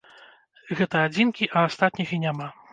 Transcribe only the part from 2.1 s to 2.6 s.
і няма.